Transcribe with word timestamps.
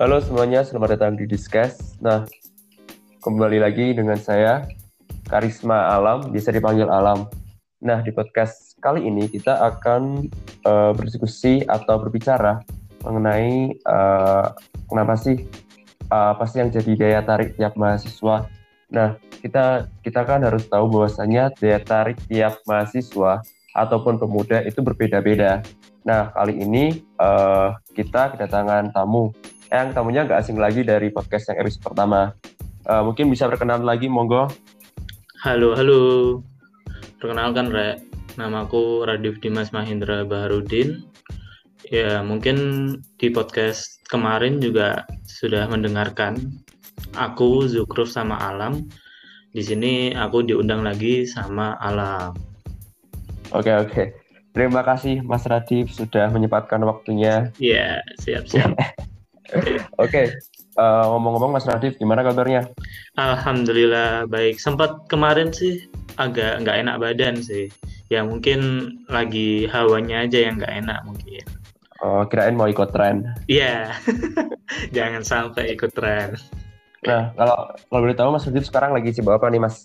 Halo 0.00 0.16
semuanya, 0.16 0.64
selamat 0.64 0.96
datang 0.96 1.12
di 1.12 1.28
Discuss. 1.28 2.00
Nah, 2.00 2.24
kembali 3.20 3.60
lagi 3.60 3.92
dengan 3.92 4.16
saya, 4.16 4.64
Karisma 5.28 5.92
Alam, 5.92 6.32
bisa 6.32 6.48
dipanggil 6.48 6.88
Alam. 6.88 7.28
Nah, 7.84 8.00
di 8.00 8.08
podcast 8.08 8.80
kali 8.80 9.04
ini 9.04 9.28
kita 9.28 9.60
akan 9.60 10.24
uh, 10.64 10.96
berdiskusi 10.96 11.68
atau 11.68 12.00
berbicara 12.00 12.64
mengenai 13.04 13.76
uh, 13.84 14.56
kenapa 14.88 15.20
sih 15.20 15.44
uh, 16.08 16.32
apa 16.32 16.48
sih 16.48 16.64
yang 16.64 16.72
jadi 16.72 16.92
daya 16.96 17.20
tarik 17.20 17.60
tiap 17.60 17.76
mahasiswa. 17.76 18.48
Nah, 18.88 19.20
kita 19.44 19.84
kita 20.00 20.24
kan 20.24 20.40
harus 20.48 20.64
tahu 20.64 20.88
bahwasanya 20.96 21.52
daya 21.60 21.76
tarik 21.76 22.16
tiap 22.24 22.56
mahasiswa 22.64 23.44
ataupun 23.76 24.16
pemuda 24.16 24.64
itu 24.64 24.80
berbeda-beda. 24.80 25.60
Nah, 26.08 26.32
kali 26.32 26.56
ini 26.56 27.04
uh, 27.20 27.76
kita 27.92 28.32
kedatangan 28.32 28.96
tamu. 28.96 29.36
Yang 29.70 29.94
tamunya 29.94 30.26
nggak 30.26 30.40
asing 30.42 30.58
lagi 30.58 30.82
dari 30.82 31.14
podcast 31.14 31.46
yang 31.46 31.62
episode 31.62 31.86
pertama. 31.86 32.34
Uh, 32.90 33.06
mungkin 33.06 33.30
bisa 33.30 33.46
berkenalan 33.46 33.86
lagi, 33.86 34.10
monggo. 34.10 34.50
Halo, 35.46 35.78
halo. 35.78 36.02
Perkenalkan, 37.22 37.70
Rek. 37.70 38.02
Namaku 38.34 39.06
Radif 39.06 39.38
Dimas 39.38 39.70
Mahendra 39.70 40.26
Baharudin. 40.26 41.06
Ya, 41.86 42.18
mungkin 42.18 42.56
di 43.22 43.30
podcast 43.30 44.02
kemarin 44.10 44.58
juga 44.58 45.06
sudah 45.30 45.70
mendengarkan. 45.70 46.50
Aku, 47.14 47.70
Zukruf, 47.70 48.10
sama 48.10 48.42
Alam. 48.42 48.90
Di 49.54 49.62
sini 49.62 50.10
aku 50.14 50.42
diundang 50.42 50.82
lagi 50.82 51.26
sama 51.30 51.78
Alam. 51.78 52.34
Oke, 53.54 53.70
oke. 53.70 54.02
Terima 54.50 54.82
kasih 54.82 55.22
Mas 55.22 55.46
Radif 55.46 55.94
sudah 55.94 56.26
menyempatkan 56.34 56.82
waktunya. 56.82 57.54
Iya, 57.62 58.02
siap-siap. 58.18 58.74
Oke, 60.00 60.16
okay. 60.16 60.26
uh, 60.80 61.04
eh, 61.04 61.04
ngomong-ngomong 61.12 61.60
Mas 61.60 61.68
Radif, 61.68 62.00
gimana 62.00 62.24
kabarnya? 62.24 62.72
Alhamdulillah 63.20 64.24
baik. 64.32 64.56
Sempat 64.56 65.04
kemarin 65.12 65.52
sih 65.52 65.84
agak 66.16 66.64
nggak 66.64 66.80
enak 66.80 66.96
badan 66.96 67.36
sih. 67.36 67.68
Ya 68.08 68.24
mungkin 68.24 68.60
lagi 69.12 69.68
hawanya 69.68 70.24
aja 70.24 70.48
yang 70.48 70.56
nggak 70.56 70.72
enak 70.72 71.04
mungkin. 71.04 71.44
Oh, 72.00 72.24
kirain 72.24 72.56
mau 72.56 72.64
ikut 72.64 72.96
tren. 72.96 73.28
Iya, 73.44 73.92
yeah. 73.92 74.40
jangan 74.96 75.20
sampai 75.20 75.76
ikut 75.76 75.92
tren. 75.92 76.32
Nah, 77.04 77.36
kalau 77.36 77.76
kalau 77.92 78.00
boleh 78.00 78.16
tahu 78.16 78.32
Mas 78.32 78.48
Radif 78.48 78.72
sekarang 78.72 78.96
lagi 78.96 79.12
sibuk 79.12 79.36
apa 79.36 79.52
nih 79.52 79.60
Mas? 79.60 79.84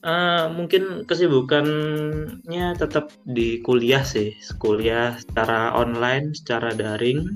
Uh, 0.00 0.48
mungkin 0.56 1.04
kesibukannya 1.04 2.80
tetap 2.80 3.12
di 3.28 3.60
kuliah 3.60 4.08
sih, 4.08 4.32
kuliah 4.56 5.20
secara 5.20 5.76
online, 5.76 6.32
secara 6.32 6.72
daring 6.72 7.28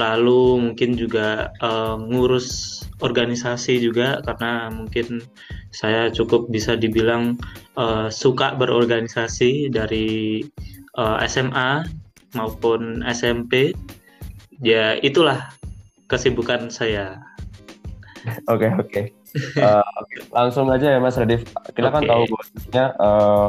lalu 0.00 0.72
mungkin 0.72 0.96
juga 0.96 1.52
uh, 1.60 2.00
ngurus 2.00 2.80
organisasi 3.04 3.82
juga 3.82 4.24
karena 4.24 4.72
mungkin 4.72 5.20
saya 5.74 6.08
cukup 6.08 6.48
bisa 6.48 6.78
dibilang 6.78 7.36
uh, 7.76 8.08
suka 8.08 8.56
berorganisasi 8.56 9.68
dari 9.68 10.40
uh, 10.96 11.20
eh, 11.20 11.28
SMA 11.28 11.84
maupun 12.32 13.04
SMP 13.04 13.76
ya 14.64 14.96
itulah 15.04 15.52
kesibukan 16.08 16.72
saya 16.72 17.20
oke 18.48 18.64
okay, 18.64 18.70
oke 18.72 18.88
okay. 18.88 19.04
uh, 19.60 19.84
langsung 20.32 20.72
aja 20.72 20.96
ya 20.96 20.98
Mas 21.02 21.20
Radif 21.20 21.44
kita 21.76 21.88
okay. 21.92 21.96
kan 22.00 22.02
tahu 22.08 22.22
bahwasanya 22.32 22.86
uh, 22.96 23.48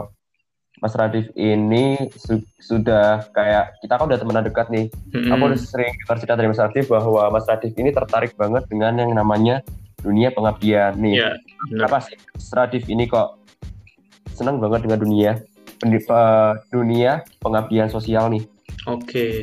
Mas 0.84 1.00
Radif 1.00 1.32
ini 1.40 2.12
su 2.12 2.44
sudah 2.60 3.24
kayak 3.32 3.80
kita 3.80 3.96
kan 3.96 4.12
udah 4.12 4.20
temenan 4.20 4.44
dekat 4.44 4.68
nih. 4.68 4.92
Mm-hmm. 5.16 5.32
Aku 5.32 5.44
udah 5.48 5.60
sering 5.60 5.96
cerita 6.04 6.36
dari 6.36 6.52
Mas 6.52 6.60
Radif 6.60 6.92
bahwa 6.92 7.32
Mas 7.32 7.48
Radif 7.48 7.72
ini 7.80 7.96
tertarik 7.96 8.36
banget 8.36 8.68
dengan 8.68 9.00
yang 9.00 9.16
namanya 9.16 9.64
dunia 10.04 10.36
pengabdian 10.36 11.00
nih. 11.00 11.24
Yeah, 11.24 11.88
Apa 11.88 12.04
sih 12.04 12.20
Mas 12.36 12.52
Radif 12.52 12.84
ini 12.92 13.08
kok 13.08 13.40
senang 14.36 14.60
banget 14.60 14.84
dengan 14.84 15.00
dunia 15.00 15.32
dunia 16.68 17.24
pengabdian 17.40 17.88
sosial 17.88 18.28
nih? 18.28 18.44
Oke. 18.84 19.08
Okay. 19.08 19.36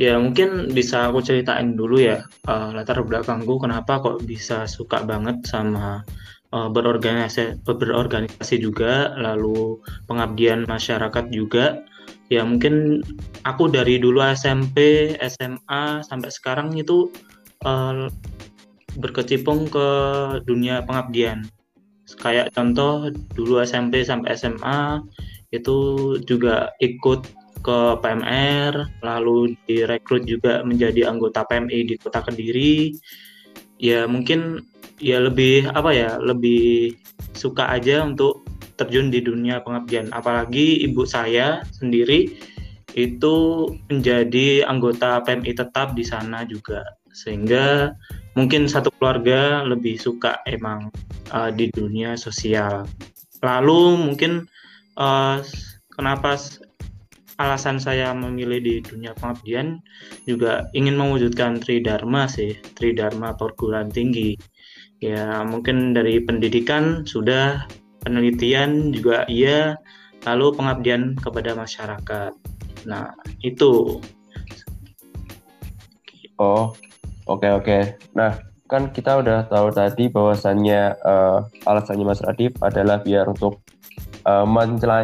Ya 0.00 0.16
mungkin 0.16 0.72
bisa 0.72 1.12
aku 1.12 1.20
ceritain 1.20 1.76
dulu 1.76 2.00
ya 2.00 2.24
uh, 2.48 2.72
latar 2.72 3.04
belakangku 3.04 3.60
kenapa 3.60 4.00
kok 4.00 4.24
bisa 4.24 4.64
suka 4.64 5.04
banget 5.04 5.44
sama 5.44 6.00
uh, 6.54 6.68
berorganisasi 6.70 7.62
berorganisasi 7.66 8.62
juga 8.62 9.14
lalu 9.16 9.78
pengabdian 10.06 10.66
masyarakat 10.66 11.30
juga. 11.30 11.82
Ya 12.30 12.46
mungkin 12.46 13.02
aku 13.42 13.66
dari 13.70 13.98
dulu 13.98 14.22
SMP 14.22 15.10
SMA 15.18 16.06
sampai 16.06 16.30
sekarang 16.30 16.78
itu 16.78 17.10
uh, 17.66 18.06
berkecimpung 18.98 19.70
ke 19.70 19.88
dunia 20.46 20.82
pengabdian. 20.86 21.46
Kayak 22.18 22.54
contoh 22.54 23.10
dulu 23.34 23.62
SMP 23.62 24.02
sampai 24.02 24.34
SMA 24.34 25.02
itu 25.50 25.78
juga 26.26 26.70
ikut 26.78 27.26
ke 27.60 27.78
PMR 28.00 29.02
lalu 29.04 29.54
direkrut 29.68 30.24
juga 30.24 30.64
menjadi 30.64 31.10
anggota 31.10 31.44
PMI 31.44 31.78
di 31.86 31.94
Kota 31.98 32.24
Kediri. 32.24 32.94
Ya 33.80 34.06
mungkin 34.06 34.69
ya 35.00 35.18
lebih 35.18 35.72
apa 35.72 35.90
ya 35.90 36.20
lebih 36.20 36.94
suka 37.32 37.66
aja 37.72 38.04
untuk 38.04 38.44
terjun 38.80 39.12
di 39.12 39.20
dunia 39.20 39.60
pengabdian. 39.60 40.08
Apalagi 40.12 40.80
ibu 40.84 41.04
saya 41.04 41.60
sendiri 41.76 42.32
itu 42.96 43.68
menjadi 43.92 44.64
anggota 44.64 45.20
PMI 45.24 45.52
tetap 45.52 45.92
di 45.92 46.04
sana 46.04 46.48
juga. 46.48 46.80
Sehingga 47.12 47.92
mungkin 48.32 48.64
satu 48.64 48.88
keluarga 48.96 49.60
lebih 49.68 50.00
suka 50.00 50.40
emang 50.48 50.88
uh, 51.34 51.52
di 51.52 51.68
dunia 51.72 52.16
sosial. 52.16 52.88
Lalu 53.44 54.00
mungkin 54.00 54.48
uh, 54.96 55.44
kenapa 55.92 56.40
alasan 57.40 57.80
saya 57.80 58.12
memilih 58.12 58.60
di 58.60 58.74
dunia 58.84 59.16
pengabdian 59.16 59.80
juga 60.28 60.68
ingin 60.76 60.96
mewujudkan 60.96 61.60
tridharma 61.60 62.28
sih. 62.32 62.56
Tridharma 62.76 63.36
perguruan 63.36 63.92
tinggi 63.92 64.40
ya 65.00 65.40
mungkin 65.48 65.96
dari 65.96 66.20
pendidikan 66.20 67.08
sudah 67.08 67.64
penelitian 68.04 68.92
juga 68.92 69.24
iya 69.28 69.76
lalu 70.28 70.52
pengabdian 70.56 71.16
kepada 71.16 71.56
masyarakat 71.56 72.32
nah 72.84 73.12
itu 73.40 74.00
oh 76.36 76.72
oke 77.28 77.40
okay, 77.40 77.50
oke 77.52 77.64
okay. 77.64 77.82
nah 78.12 78.36
kan 78.70 78.92
kita 78.94 79.18
udah 79.18 79.50
tahu 79.50 79.74
tadi 79.74 80.06
bahwasannya 80.06 80.94
uh, 81.02 81.42
alasannya 81.66 82.06
Mas 82.06 82.22
Radif 82.22 82.54
adalah 82.62 83.02
biar 83.02 83.26
untuk 83.26 83.58
uh, 84.28 84.46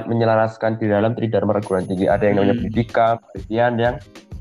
menyelaraskan 0.06 0.78
di 0.78 0.86
dalam 0.86 1.18
tridharma 1.18 1.58
perguruan 1.58 1.88
tinggi 1.88 2.06
ada 2.06 2.30
yang 2.30 2.38
namanya 2.38 2.54
hmm. 2.54 2.62
pendidikan 2.62 3.14
penelitian 3.18 3.74
yang 3.74 3.96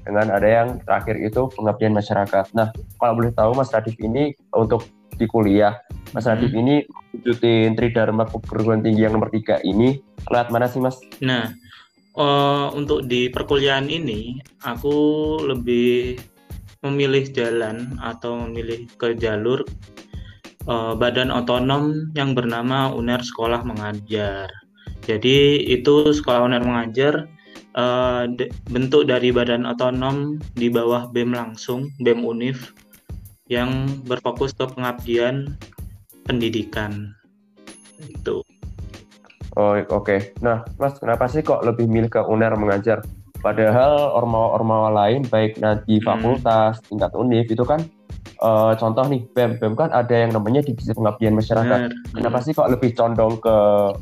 dengan 0.05 0.29
ada 0.29 0.45
yang 0.45 0.67
terakhir 0.85 1.17
itu 1.17 1.49
pengabdian 1.57 1.97
masyarakat. 1.97 2.45
Nah, 2.53 2.69
kalau 3.01 3.13
boleh 3.17 3.33
tahu 3.33 3.57
Mas 3.57 3.73
Radif 3.73 3.97
ini 3.97 4.37
untuk 4.53 4.85
di 5.15 5.25
kuliah. 5.27 5.79
Mas 6.11 6.27
Radif 6.29 6.51
hmm. 6.51 6.61
ini 6.61 6.75
wujudin 7.11 7.75
Tridharma 7.75 8.27
perguruan 8.29 8.79
tinggi 8.79 9.03
yang 9.03 9.19
nomor 9.19 9.31
tiga 9.31 9.59
ini 9.67 9.99
lewat 10.31 10.47
mana 10.47 10.67
sih 10.71 10.79
Mas? 10.79 10.95
Nah, 11.19 11.51
uh, 12.15 12.71
untuk 12.71 13.07
di 13.07 13.27
perkuliahan 13.27 13.91
ini 13.91 14.39
aku 14.63 14.95
lebih 15.43 16.19
memilih 16.85 17.25
jalan 17.33 17.97
atau 17.99 18.45
memilih 18.45 18.85
ke 19.01 19.17
jalur 19.17 19.65
uh, 20.69 20.93
badan 20.93 21.33
otonom 21.33 22.13
yang 22.13 22.37
bernama 22.37 22.93
UNER 22.93 23.25
Sekolah 23.25 23.65
Mengajar. 23.65 24.47
Jadi 25.05 25.65
itu 25.69 26.13
sekolah 26.13 26.45
UNER 26.45 26.63
Mengajar 26.65 27.29
uh, 27.77 28.25
bentuk 28.69 29.05
dari 29.05 29.29
badan 29.29 29.65
otonom 29.65 30.37
di 30.57 30.69
bawah 30.69 31.09
BEM 31.09 31.33
langsung, 31.33 31.93
BEM 32.01 32.25
UNIF 32.25 32.73
yang 33.45 33.85
berfokus 34.09 34.57
ke 34.57 34.65
pengabdian 34.65 35.53
pendidikan 36.25 37.13
itu. 38.01 38.41
Oh 39.55 39.77
oke. 39.77 40.03
Okay. 40.03 40.19
Nah, 40.43 40.65
Mas, 40.75 40.97
kenapa 40.99 41.29
sih 41.31 41.45
kok 41.45 41.63
lebih 41.63 41.87
milih 41.87 42.11
ke 42.11 42.19
UNER 42.25 42.57
mengajar? 42.59 43.05
Padahal 43.39 44.09
ormawa-ormawa 44.17 44.89
lain, 44.89 45.21
baik 45.29 45.61
di 45.85 46.01
hmm. 46.01 46.05
fakultas, 46.05 46.81
hmm. 46.81 46.85
tingkat 46.89 47.11
univ 47.13 47.45
itu 47.45 47.61
kan, 47.61 47.85
uh, 48.41 48.73
contoh 48.73 49.05
nih, 49.05 49.21
BEM, 49.37 49.61
BEM 49.61 49.73
kan 49.77 49.93
ada 49.93 50.11
yang 50.11 50.33
namanya 50.33 50.65
divisi 50.65 50.91
pengabdian 50.97 51.37
masyarakat. 51.37 51.79
Bener. 51.87 51.93
Kenapa 52.17 52.37
hmm. 52.41 52.45
sih 52.49 52.53
kok 52.57 52.71
lebih 52.73 52.91
condong 52.97 53.37
ke 53.37 53.55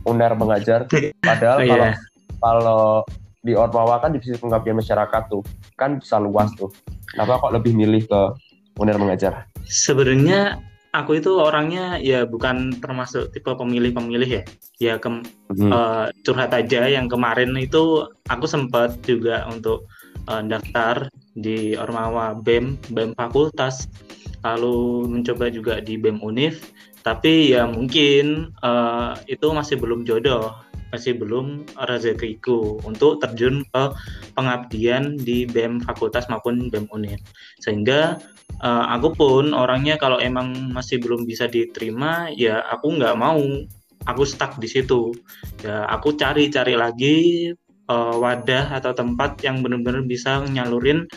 UNER 0.08 0.34
mengajar? 0.40 0.88
Padahal 1.28 1.60
oh, 1.60 1.68
kalau 1.68 1.86
yeah. 1.92 1.96
kalau 2.40 2.84
di 3.44 3.54
ormawa 3.60 4.00
kan 4.00 4.16
divisi 4.16 4.40
pengabdian 4.40 4.80
masyarakat 4.80 5.22
tuh, 5.28 5.44
kan 5.76 6.00
bisa 6.00 6.18
luas 6.24 6.48
tuh. 6.56 6.72
Kenapa 7.12 7.44
kok 7.44 7.54
lebih 7.54 7.76
milih 7.76 8.08
ke 8.08 8.22
Munir 8.80 8.98
mengajar? 8.98 9.48
Sebenarnya 9.66 10.60
aku 10.94 11.18
itu 11.18 11.42
orangnya 11.42 11.98
ya 11.98 12.24
bukan 12.24 12.78
termasuk 12.78 13.34
tipe 13.34 13.50
pemilih-pemilih 13.50 14.30
ya. 14.30 14.44
Ya 14.82 14.94
ke, 15.02 15.10
hmm. 15.10 15.72
uh, 15.74 16.08
curhat 16.26 16.54
aja 16.54 16.86
yang 16.90 17.10
kemarin 17.10 17.54
itu 17.58 18.06
aku 18.30 18.46
sempat 18.46 19.02
juga 19.06 19.46
untuk 19.50 19.90
uh, 20.30 20.42
daftar 20.46 21.10
di 21.34 21.74
Ormawa 21.74 22.38
BEM, 22.38 22.78
BEM 22.94 23.18
fakultas, 23.18 23.90
lalu 24.46 25.10
mencoba 25.10 25.50
juga 25.50 25.82
di 25.82 25.98
BEM 25.98 26.22
Univ, 26.22 26.62
tapi 27.02 27.58
ya 27.58 27.66
mungkin 27.66 28.54
uh, 28.62 29.18
itu 29.26 29.50
masih 29.50 29.82
belum 29.82 30.06
jodoh, 30.06 30.54
masih 30.94 31.18
belum 31.18 31.66
rezekiku 31.90 32.78
untuk 32.86 33.18
terjun 33.18 33.66
ke 33.74 33.84
pengabdian 34.38 35.18
di 35.18 35.50
BEM 35.50 35.82
fakultas 35.82 36.30
maupun 36.30 36.70
BEM 36.70 36.86
Univ. 36.94 37.18
Sehingga 37.58 38.22
uh, 38.62 38.86
aku 38.94 39.18
pun 39.18 39.58
orangnya 39.58 39.98
kalau 39.98 40.22
emang 40.22 40.70
masih 40.70 41.02
belum 41.02 41.26
bisa 41.26 41.50
diterima, 41.50 42.30
ya 42.38 42.62
aku 42.70 42.94
nggak 43.02 43.18
mau 43.18 43.42
aku 44.06 44.24
stuck 44.24 44.62
di 44.62 44.70
situ. 44.70 45.10
Ya 45.66 45.90
aku 45.90 46.14
cari-cari 46.14 46.78
lagi 46.78 47.18
uh, 47.90 48.16
wadah 48.22 48.78
atau 48.78 48.94
tempat 48.94 49.42
yang 49.42 49.66
benar-benar 49.66 50.06
bisa 50.06 50.46
nyalurin 50.46 51.10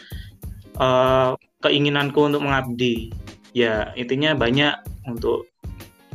uh, 0.81 1.37
keinginanku 1.61 2.19
untuk 2.25 2.43
mengabdi. 2.45 3.13
Ya, 3.57 3.89
intinya 3.97 4.37
banyak 4.37 4.77
untuk 5.09 5.49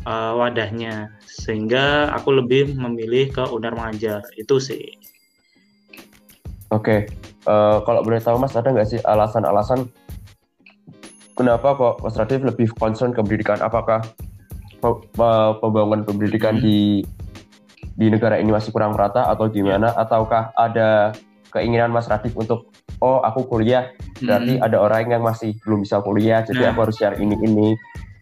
uh, 0.05 0.33
wadahnya. 0.37 1.13
Sehingga 1.25 2.11
aku 2.13 2.35
lebih 2.37 2.73
memilih 2.77 3.31
ke 3.31 3.43
Unar 3.49 3.73
Mengajar. 3.73 4.21
Itu 4.37 4.61
sih. 4.61 4.97
Oke, 6.71 6.79
okay. 6.79 6.99
uh, 7.51 7.83
kalau 7.83 7.99
boleh 7.99 8.23
tahu 8.23 8.39
Mas, 8.39 8.55
ada 8.55 8.71
nggak 8.71 8.87
sih 8.87 8.99
alasan-alasan 9.03 9.91
kenapa 11.35 11.75
kok 11.75 11.99
Mas 11.99 12.15
Radif 12.15 12.39
lebih 12.47 12.71
concern 12.79 13.11
ke 13.11 13.19
pendidikan? 13.19 13.59
Apakah 13.59 13.99
pembangunan 15.59 16.07
pendidikan 16.07 16.57
hmm. 16.57 16.63
di 16.63 16.79
di 17.99 18.07
negara 18.09 18.39
ini 18.39 18.49
masih 18.49 18.73
kurang 18.73 18.97
merata 18.97 19.29
atau 19.29 19.45
gimana 19.51 19.93
ataukah 19.93 20.55
ada 20.57 21.13
keinginan 21.53 21.91
Mas 21.91 22.09
Radif 22.09 22.33
untuk 22.33 22.71
oh 23.03 23.21
aku 23.21 23.45
kuliah 23.45 23.91
berarti 24.23 24.57
hmm. 24.57 24.65
ada 24.65 24.77
orang 24.81 25.11
yang 25.11 25.21
masih 25.21 25.53
belum 25.61 25.85
bisa 25.85 26.01
kuliah 26.01 26.41
jadi 26.41 26.65
nah. 26.65 26.69
aku 26.73 26.79
harus 26.87 26.95
share 26.97 27.19
ini 27.19 27.35
ini 27.45 27.75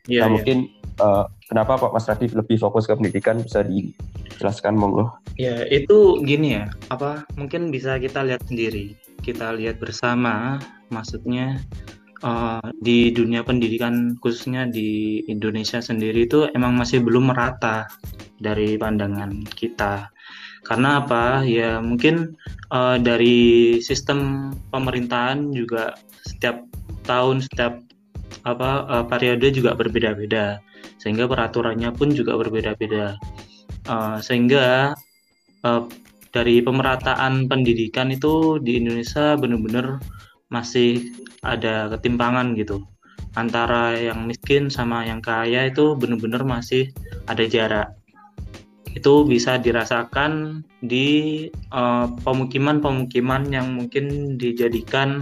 yeah, 0.10 0.26
nah 0.26 0.28
yeah. 0.28 0.30
mungkin 0.36 0.58
uh, 1.00 1.26
kenapa 1.48 1.80
Pak 1.80 1.92
Mas 1.96 2.08
Radif 2.08 2.32
lebih 2.36 2.60
fokus 2.62 2.86
ke 2.86 2.94
pendidikan 2.94 3.42
bisa 3.42 3.64
dijelaskan 3.66 4.76
monggo 4.78 5.10
ya 5.40 5.66
itu 5.68 6.22
gini 6.24 6.62
ya 6.62 6.72
apa 6.94 7.26
mungkin 7.40 7.74
bisa 7.74 7.98
kita 7.98 8.24
lihat 8.24 8.44
sendiri 8.48 8.96
kita 9.24 9.56
lihat 9.56 9.82
bersama 9.82 10.60
maksudnya 10.94 11.60
uh, 12.24 12.64
di 12.80 13.12
dunia 13.12 13.44
pendidikan 13.44 14.16
khususnya 14.20 14.68
di 14.68 15.22
Indonesia 15.28 15.80
sendiri 15.80 16.28
itu 16.28 16.48
emang 16.56 16.76
masih 16.76 17.04
belum 17.04 17.32
merata 17.32 17.88
dari 18.40 18.80
pandangan 18.80 19.44
kita. 19.52 20.12
Karena 20.64 21.04
apa? 21.04 21.44
Ya 21.48 21.80
mungkin 21.80 22.36
uh, 22.72 23.00
dari 23.00 23.80
sistem 23.80 24.52
pemerintahan 24.72 25.52
juga 25.56 25.96
setiap 26.28 26.64
tahun 27.08 27.42
setiap 27.42 27.80
apa 28.48 28.88
uh, 28.88 29.06
periode 29.08 29.52
juga 29.52 29.76
berbeda-beda 29.76 30.64
sehingga 31.00 31.26
peraturannya 31.28 31.90
pun 31.96 32.12
juga 32.12 32.36
berbeda-beda. 32.36 33.16
Uh, 33.88 34.20
sehingga 34.20 34.94
uh, 35.64 35.84
dari 36.30 36.62
pemerataan 36.62 37.50
pendidikan 37.50 38.14
itu 38.14 38.62
di 38.62 38.78
Indonesia 38.78 39.34
benar-benar 39.40 39.98
masih 40.54 41.10
ada 41.42 41.90
ketimpangan 41.96 42.54
gitu. 42.60 42.86
Antara 43.34 43.96
yang 43.96 44.28
miskin 44.28 44.68
sama 44.68 45.06
yang 45.08 45.24
kaya 45.24 45.70
itu 45.72 45.96
benar-benar 45.96 46.44
masih 46.46 46.92
ada 47.30 47.46
jarak. 47.48 47.90
Itu 48.94 49.22
bisa 49.24 49.62
dirasakan 49.62 50.66
di 50.82 51.48
pemukiman-pemukiman 52.26 53.42
uh, 53.48 53.54
yang 53.54 53.78
mungkin 53.78 54.36
dijadikan 54.42 55.22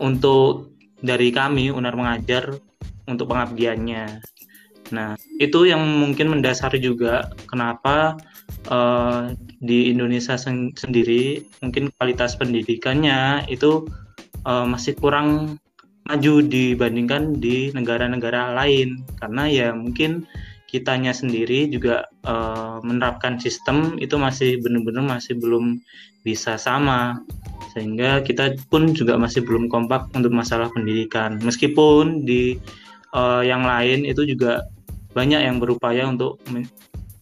untuk 0.00 0.75
dari 1.06 1.30
kami 1.30 1.70
Unar 1.70 1.94
mengajar 1.94 2.58
untuk 3.06 3.30
pengabdiannya. 3.30 4.20
Nah, 4.90 5.18
itu 5.38 5.66
yang 5.66 5.82
mungkin 5.82 6.30
mendasari 6.30 6.78
juga 6.78 7.30
kenapa 7.50 8.18
uh, 8.70 9.34
di 9.58 9.90
Indonesia 9.90 10.38
sen 10.38 10.74
sendiri 10.74 11.42
mungkin 11.62 11.90
kualitas 11.98 12.38
pendidikannya 12.38 13.46
itu 13.50 13.86
uh, 14.46 14.66
masih 14.66 14.94
kurang 14.98 15.58
maju 16.06 16.34
dibandingkan 16.46 17.42
di 17.42 17.74
negara-negara 17.74 18.54
lain 18.54 19.02
karena 19.18 19.42
ya 19.50 19.68
mungkin 19.74 20.22
kitanya 20.70 21.10
sendiri 21.10 21.66
juga 21.66 22.06
uh, 22.22 22.78
menerapkan 22.86 23.42
sistem 23.42 23.98
itu 23.98 24.14
masih 24.14 24.62
benar-benar 24.62 25.18
masih 25.18 25.34
belum 25.38 25.82
bisa 26.22 26.58
sama 26.58 27.22
sehingga 27.76 28.24
kita 28.24 28.56
pun 28.72 28.96
juga 28.96 29.20
masih 29.20 29.44
belum 29.44 29.68
kompak 29.68 30.08
untuk 30.16 30.32
masalah 30.32 30.72
pendidikan 30.72 31.36
meskipun 31.44 32.24
di 32.24 32.56
uh, 33.12 33.44
yang 33.44 33.68
lain 33.68 34.08
itu 34.08 34.24
juga 34.24 34.64
banyak 35.12 35.44
yang 35.44 35.60
berupaya 35.60 36.08
untuk 36.08 36.40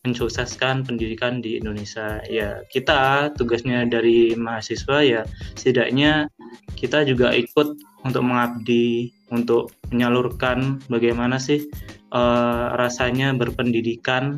mensukseskan 0.05 0.85
pendidikan 0.85 1.41
di 1.41 1.57
Indonesia. 1.57 2.21
Ya, 2.29 2.61
kita 2.69 3.33
tugasnya 3.35 3.89
dari 3.89 4.37
mahasiswa 4.37 5.01
ya 5.01 5.23
setidaknya 5.57 6.29
kita 6.77 7.09
juga 7.09 7.33
ikut 7.33 7.81
untuk 8.05 8.23
mengabdi, 8.23 9.11
untuk 9.33 9.73
menyalurkan 9.89 10.85
bagaimana 10.93 11.41
sih 11.41 11.65
uh, 12.13 12.77
rasanya 12.77 13.33
berpendidikan 13.33 14.37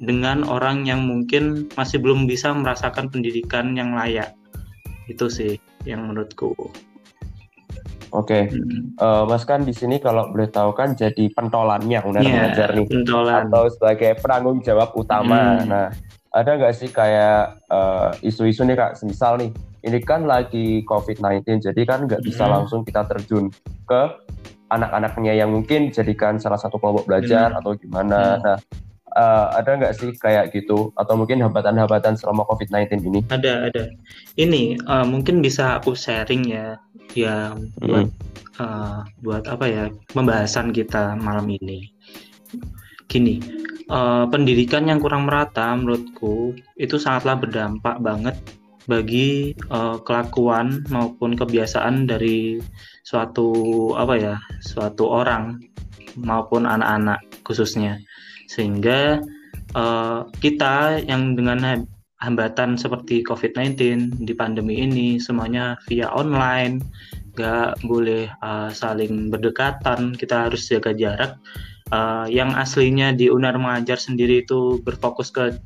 dengan 0.00 0.40
orang 0.48 0.88
yang 0.88 1.04
mungkin 1.04 1.68
masih 1.76 2.00
belum 2.00 2.24
bisa 2.24 2.56
merasakan 2.56 3.12
pendidikan 3.12 3.76
yang 3.76 3.92
layak. 3.92 4.32
Itu 5.10 5.26
sih 5.26 5.58
yang 5.82 6.06
menurutku. 6.06 6.54
Oke, 8.10 8.42
okay. 8.42 8.42
hmm. 8.50 8.98
uh, 8.98 9.22
Mas 9.22 9.46
kan 9.46 9.62
di 9.62 9.70
sini 9.70 10.02
kalau 10.02 10.34
boleh 10.34 10.50
tahu 10.50 10.74
kan 10.74 10.98
jadi 10.98 11.30
pentolannya 11.30 12.02
udah 12.02 12.18
yeah, 12.18 12.50
mengajar 12.50 12.68
nih, 12.74 12.86
pentolan. 12.90 13.46
atau 13.46 13.70
sebagai 13.70 14.18
penanggung 14.18 14.58
jawab 14.66 14.90
utama. 14.98 15.62
Hmm. 15.62 15.70
Nah, 15.70 15.86
ada 16.34 16.50
nggak 16.58 16.74
sih 16.74 16.90
kayak 16.90 17.62
uh, 17.70 18.10
isu-isu 18.26 18.66
nih 18.66 18.74
kak, 18.74 18.98
misal 19.06 19.38
nih, 19.38 19.54
ini 19.86 19.98
kan 20.02 20.26
lagi 20.26 20.82
COVID-19, 20.90 21.70
jadi 21.70 21.82
kan 21.86 22.10
nggak 22.10 22.26
bisa 22.26 22.50
hmm. 22.50 22.54
langsung 22.58 22.82
kita 22.82 23.06
terjun 23.06 23.46
ke 23.86 24.02
anak-anaknya 24.74 25.46
yang 25.46 25.54
mungkin 25.54 25.94
jadikan 25.94 26.38
salah 26.42 26.58
satu 26.58 26.82
kelompok 26.82 27.06
belajar 27.06 27.54
hmm. 27.54 27.58
atau 27.62 27.78
gimana. 27.78 28.18
Hmm. 28.18 28.42
Nah, 28.42 28.58
uh, 29.16 29.54
ada 29.56 29.76
nggak 29.78 29.94
sih 29.96 30.10
kayak 30.18 30.54
gitu 30.54 30.94
atau 30.94 31.14
mungkin 31.18 31.42
hambatan-hambatan 31.42 32.18
selama 32.18 32.46
COVID-19 32.46 33.06
ini? 33.10 33.20
Ada, 33.30 33.70
ada. 33.70 33.84
Ini 34.38 34.80
uh, 34.86 35.06
mungkin 35.06 35.42
bisa 35.42 35.78
aku 35.78 35.94
sharing 35.94 36.46
ya 36.46 36.78
ya 37.14 37.54
buat 37.82 38.06
hmm. 38.06 38.62
uh, 38.62 39.02
buat 39.22 39.44
apa 39.50 39.66
ya 39.66 39.84
pembahasan 40.14 40.70
kita 40.70 41.18
malam 41.18 41.50
ini. 41.50 41.90
Gini, 43.10 43.42
uh, 43.90 44.30
pendidikan 44.30 44.86
yang 44.86 45.02
kurang 45.02 45.26
merata 45.26 45.74
menurutku 45.74 46.54
itu 46.78 46.94
sangatlah 46.94 47.42
berdampak 47.42 47.98
banget 47.98 48.38
bagi 48.86 49.54
uh, 49.70 49.98
kelakuan 50.02 50.82
maupun 50.90 51.34
kebiasaan 51.34 52.06
dari 52.06 52.62
suatu 53.02 53.50
apa 53.98 54.14
ya 54.18 54.34
suatu 54.62 55.10
orang 55.10 55.58
maupun 56.18 56.66
anak-anak 56.66 57.22
khususnya 57.46 57.98
sehingga 58.50 59.22
uh, 59.78 60.26
kita 60.42 61.06
yang 61.06 61.38
dengan 61.38 61.86
hambatan 62.20 62.76
seperti 62.76 63.22
COVID-19 63.24 63.78
di 64.26 64.34
pandemi 64.34 64.82
ini 64.82 65.16
semuanya 65.22 65.78
via 65.88 66.10
online, 66.10 66.82
nggak 67.38 67.80
boleh 67.86 68.26
uh, 68.42 68.68
saling 68.74 69.30
berdekatan, 69.30 70.12
kita 70.18 70.50
harus 70.50 70.66
jaga 70.66 70.92
jarak. 70.92 71.32
Uh, 71.90 72.26
yang 72.30 72.54
aslinya 72.54 73.10
di 73.10 73.26
Unar 73.26 73.58
Mengajar 73.58 73.98
sendiri 73.98 74.46
itu 74.46 74.78
berfokus 74.86 75.32
ke 75.34 75.58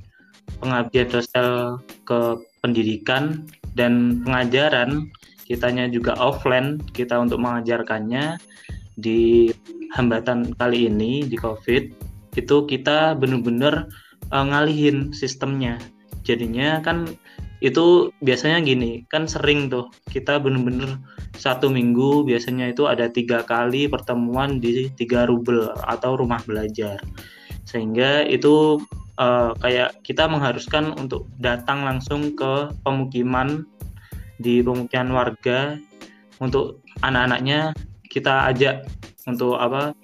pengabdian 0.60 1.08
sosial 1.12 1.80
ke 2.08 2.40
pendidikan 2.64 3.44
dan 3.76 4.22
pengajaran, 4.24 5.10
kitanya 5.44 5.90
juga 5.90 6.16
offline, 6.16 6.80
kita 6.96 7.18
untuk 7.20 7.42
mengajarkannya 7.42 8.40
di 8.96 9.50
hambatan 9.92 10.54
kali 10.54 10.86
ini 10.86 11.26
di 11.26 11.34
COVID 11.34 12.13
itu 12.34 12.66
kita 12.66 13.14
benar-benar 13.18 13.90
uh, 14.30 14.44
ngalihin 14.44 15.14
sistemnya. 15.14 15.78
Jadinya 16.24 16.80
kan 16.80 17.10
itu 17.64 18.12
biasanya 18.20 18.60
gini 18.60 19.08
kan 19.08 19.24
sering 19.24 19.72
tuh 19.72 19.88
kita 20.12 20.36
bener-bener 20.36 21.00
satu 21.32 21.72
minggu 21.72 22.28
biasanya 22.28 22.68
itu 22.76 22.84
ada 22.84 23.08
tiga 23.08 23.40
kali 23.40 23.88
pertemuan 23.88 24.60
di 24.60 24.92
tiga 25.00 25.24
rubel 25.24 25.72
atau 25.88 26.18
rumah 26.20 26.42
belajar. 26.44 27.00
Sehingga 27.64 28.28
itu 28.28 28.84
uh, 29.18 29.56
kayak 29.64 29.96
kita 30.04 30.28
mengharuskan 30.28 30.92
untuk 30.98 31.26
datang 31.40 31.86
langsung 31.86 32.36
ke 32.36 32.70
pemukiman 32.84 33.64
di 34.38 34.60
pemukiman 34.60 35.14
warga 35.14 35.78
untuk 36.42 36.82
anak-anaknya 37.00 37.72
kita 38.10 38.50
ajak 38.50 38.84
untuk 39.24 39.56
apa 39.56 39.96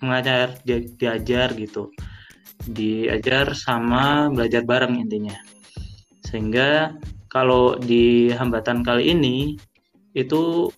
mengajar 0.00 0.60
diajar 0.66 1.52
gitu 1.56 1.92
diajar 2.68 3.56
sama 3.56 4.28
belajar 4.28 4.60
bareng 4.64 5.00
intinya. 5.00 5.36
Sehingga 6.20 6.92
kalau 7.32 7.78
di 7.80 8.28
hambatan 8.34 8.84
kali 8.84 9.16
ini 9.16 9.56
itu 10.12 10.68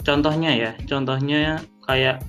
contohnya 0.00 0.50
ya 0.56 0.72
contohnya 0.88 1.60
kayak 1.84 2.24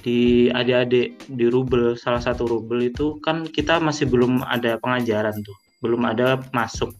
di 0.00 0.48
adik-adik 0.48 1.18
di 1.28 1.46
Rubel 1.50 1.98
salah 1.98 2.22
satu 2.22 2.46
Rubel 2.48 2.88
itu 2.88 3.20
kan 3.20 3.44
kita 3.44 3.82
masih 3.82 4.08
belum 4.08 4.40
ada 4.46 4.80
pengajaran 4.80 5.34
tuh 5.44 5.58
belum 5.84 6.06
ada 6.08 6.40
masuk 6.56 6.94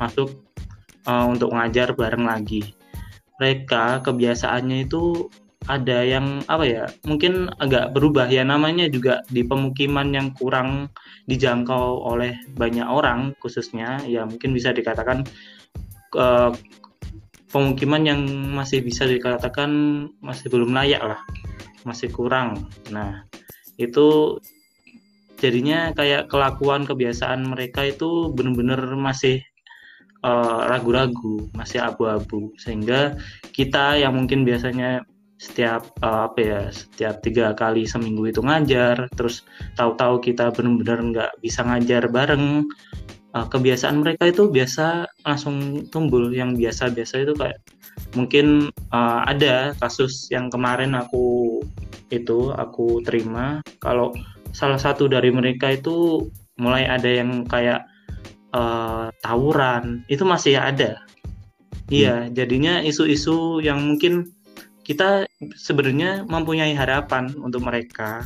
masuk 0.00 0.32
uh, 1.04 1.26
untuk 1.28 1.52
ngajar 1.52 1.92
bareng 1.92 2.24
lagi 2.24 2.72
mereka 3.36 4.00
kebiasaannya 4.00 4.88
itu 4.88 5.28
ada 5.66 6.02
yang 6.06 6.42
apa 6.46 6.64
ya 6.66 6.84
mungkin 7.06 7.50
agak 7.58 7.94
berubah. 7.94 8.30
Ya 8.30 8.46
namanya 8.46 8.86
juga 8.86 9.22
di 9.30 9.42
pemukiman 9.42 10.14
yang 10.14 10.30
kurang 10.34 10.90
dijangkau 11.26 12.06
oleh 12.06 12.38
banyak 12.54 12.86
orang 12.86 13.34
khususnya 13.42 13.98
ya 14.06 14.26
mungkin 14.26 14.54
bisa 14.54 14.70
dikatakan 14.70 15.26
uh, 16.14 16.54
pemukiman 17.50 18.02
yang 18.04 18.20
masih 18.54 18.82
bisa 18.82 19.06
dikatakan 19.06 19.70
masih 20.22 20.46
belum 20.50 20.74
layak 20.74 21.02
lah 21.02 21.20
masih 21.86 22.10
kurang. 22.10 22.66
Nah 22.90 23.26
itu 23.78 24.38
jadinya 25.38 25.92
kayak 25.92 26.26
kelakuan 26.32 26.88
kebiasaan 26.88 27.46
mereka 27.46 27.84
itu 27.86 28.32
benar-benar 28.32 28.80
masih 28.96 29.44
eh, 30.24 30.60
ragu-ragu, 30.66 31.44
uh, 31.44 31.54
masih 31.54 31.78
abu-abu. 31.84 32.50
Sehingga 32.58 33.14
kita 33.54 34.00
yang 34.00 34.16
mungkin 34.16 34.42
biasanya 34.42 35.04
setiap 35.36 35.92
uh, 36.00 36.32
apa 36.32 36.40
ya 36.40 36.60
setiap 36.72 37.20
tiga 37.20 37.52
kali 37.52 37.84
seminggu 37.84 38.24
itu 38.32 38.40
ngajar 38.40 39.04
terus 39.20 39.44
tahu-tahu 39.76 40.24
kita 40.24 40.48
benar-benar 40.48 40.98
nggak 41.12 41.32
bisa 41.44 41.60
ngajar 41.60 42.08
bareng 42.08 42.64
uh, 43.36 43.46
kebiasaan 43.52 44.00
mereka 44.00 44.32
itu 44.32 44.48
biasa 44.48 45.04
langsung 45.28 45.84
tumbul. 45.92 46.32
Yang 46.32 46.56
biasa-biasa 46.64 47.14
itu 47.28 47.36
kayak 47.36 47.60
mungkin 48.16 48.72
uh, 48.96 49.20
ada 49.28 49.76
kasus 49.76 50.32
yang 50.32 50.48
kemarin 50.48 50.96
aku 50.96 51.60
itu 52.08 52.56
aku 52.56 53.04
terima. 53.04 53.60
Kalau 53.84 54.16
salah 54.56 54.80
satu 54.80 55.04
dari 55.12 55.28
mereka 55.28 55.76
itu 55.76 56.24
mulai 56.56 56.88
ada 56.88 57.08
yang 57.12 57.44
kayak 57.44 57.84
uh, 58.56 59.12
tawuran 59.20 60.00
itu 60.08 60.24
masih 60.24 60.56
ada. 60.56 61.04
Iya 61.86 62.26
hmm. 62.26 62.32
jadinya 62.34 62.74
isu-isu 62.82 63.62
yang 63.62 63.78
mungkin 63.78 64.26
kita 64.86 65.26
sebenarnya 65.58 66.22
mempunyai 66.30 66.70
harapan 66.78 67.34
untuk 67.42 67.66
mereka 67.66 68.22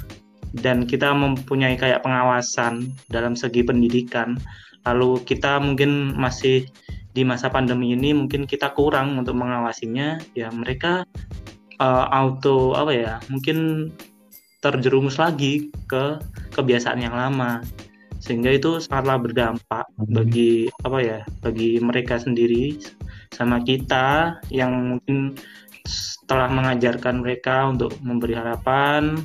dan 0.61 0.85
kita 0.85 1.17
mempunyai 1.17 1.81
kayak 1.81 2.05
pengawasan 2.05 2.93
dalam 3.09 3.33
segi 3.33 3.65
pendidikan. 3.65 4.37
Lalu 4.85 5.25
kita 5.25 5.57
mungkin 5.57 6.13
masih 6.13 6.69
di 7.17 7.25
masa 7.25 7.49
pandemi 7.49 7.97
ini 7.97 8.13
mungkin 8.13 8.45
kita 8.45 8.77
kurang 8.77 9.17
untuk 9.17 9.41
mengawasinya. 9.41 10.21
Ya 10.37 10.53
mereka 10.53 11.09
uh, 11.81 12.07
auto 12.13 12.77
apa 12.77 12.93
ya 12.93 13.13
mungkin 13.33 13.89
terjerumus 14.61 15.17
lagi 15.17 15.73
ke 15.89 16.21
kebiasaan 16.53 17.01
yang 17.01 17.17
lama. 17.17 17.65
Sehingga 18.21 18.53
itu 18.53 18.85
sangatlah 18.85 19.17
berdampak 19.17 19.89
hmm. 19.97 20.13
bagi 20.13 20.69
apa 20.85 20.99
ya 21.01 21.19
bagi 21.41 21.81
mereka 21.81 22.21
sendiri 22.21 22.77
sama 23.33 23.65
kita 23.65 24.37
yang 24.53 24.97
mungkin 24.97 25.41
telah 26.31 26.47
mengajarkan 26.47 27.27
mereka 27.27 27.67
untuk 27.67 27.99
memberi 27.99 28.39
harapan. 28.39 29.19